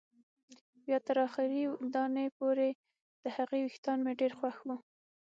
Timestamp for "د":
3.23-3.25